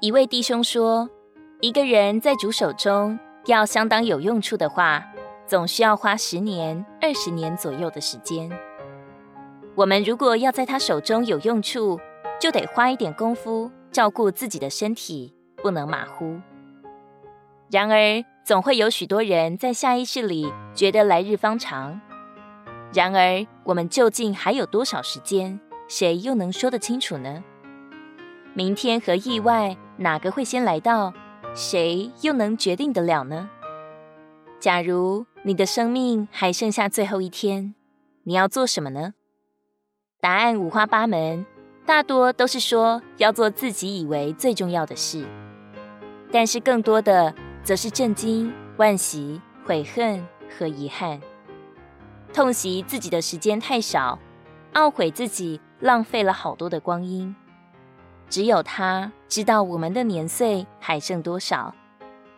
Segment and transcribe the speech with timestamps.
[0.00, 1.10] 一位弟兄说，
[1.60, 5.04] 一个人在主手中要相当有用处的话，
[5.44, 8.48] 总需要花十年、二十年左右的时间。
[9.74, 11.98] 我们如果要在他手中有用处，
[12.40, 16.38] 就得花一点功夫照顾自己的身体，不能马虎。
[17.68, 22.00] 然而，总会有许多人在下意识里觉得来日方长。
[22.94, 25.58] 然而，我们究竟还有多少时间？
[25.88, 27.42] 谁又能说得清楚呢？
[28.54, 31.12] 明天和意外哪个会先来到？
[31.54, 33.50] 谁又能决定得了呢？
[34.60, 37.74] 假如你的生命还剩下最后一天，
[38.24, 39.14] 你要做什么呢？
[40.20, 41.44] 答案五花八门，
[41.86, 45.26] 大多都是说要做自己以为最重要的事，
[46.30, 50.24] 但是更多的则是震惊、惋惜、悔恨
[50.58, 51.20] 和遗憾，
[52.32, 54.18] 痛惜自己的时间太少，
[54.74, 57.34] 懊悔自己浪费了好多的光阴。
[58.30, 61.74] 只有他知道我们的年岁还剩多少，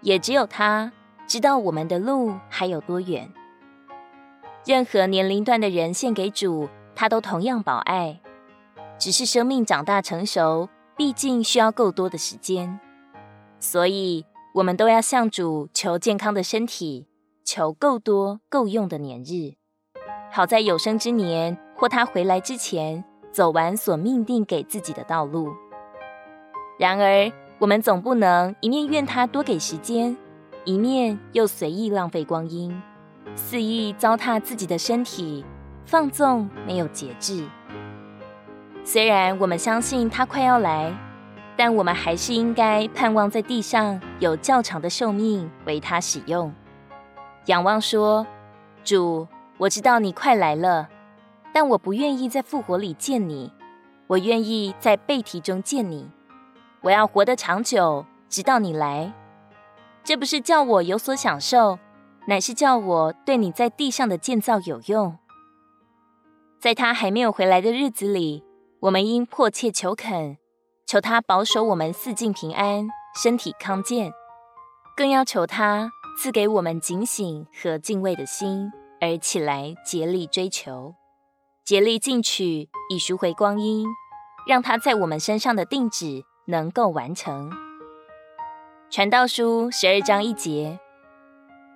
[0.00, 0.92] 也只有他
[1.26, 3.32] 知道我们的路还有多远。
[4.64, 8.20] 任何年龄段的人献给主，他都同样宝爱。
[8.98, 12.80] 只是生命长大成熟，毕竟需要够多的时间，
[13.60, 17.06] 所以我们都要向主求健康的身体，
[17.44, 19.54] 求够多够用的年日，
[20.32, 25.52] 好在有生之年或他回来之前，走完所命定给自己的道路。
[26.78, 30.14] 然而，我们总不能一面愿他多给时间，
[30.64, 32.82] 一面又随意浪费光阴，
[33.34, 35.42] 肆意糟蹋自己的身体，
[35.86, 37.46] 放纵没有节制。
[38.84, 40.94] 虽然我们相信他快要来，
[41.56, 46.52] 但我们还是应该盼望在地上有较长的寿命为他使用。
[47.46, 48.26] 仰望说
[48.84, 50.90] ：“主，我知道你快来了，
[51.54, 53.50] 但我不愿意在复活里见你，
[54.08, 56.10] 我愿意在背提中见你。”
[56.82, 59.12] 我要活得长久，直到你来。
[60.04, 61.78] 这不是叫我有所享受，
[62.26, 65.18] 乃是叫我对你在地上的建造有用。
[66.60, 68.44] 在他还没有回来的日子里，
[68.80, 70.38] 我们应迫切求恳，
[70.86, 72.88] 求他保守我们四境平安，
[73.20, 74.12] 身体康健，
[74.96, 78.70] 更要求他赐给我们警醒和敬畏的心，
[79.00, 80.94] 而起来竭力追求，
[81.64, 83.86] 竭力进取，以赎回光阴，
[84.46, 86.24] 让他在我们身上的定旨。
[86.46, 87.52] 能够完成。
[88.88, 90.78] 传道书十二章一节，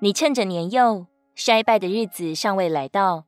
[0.00, 3.24] 你趁着年幼衰败的日子尚未来到，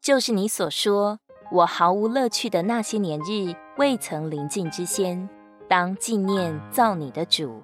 [0.00, 1.18] 就是你所说
[1.52, 5.28] 我毫无乐趣的那些年日未曾临近之先，
[5.68, 7.62] 当纪念造你的主。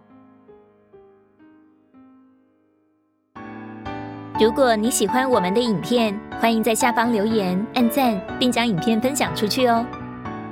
[4.41, 9.87] 如果你喜欢我们的影片，欢迎在下方留言、按赞，并将影片分享出去哦。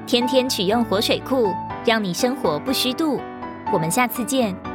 [0.06, 1.48] 天天取用活水库。
[1.84, 3.18] 让你生活不虚度，
[3.72, 4.69] 我们下次见。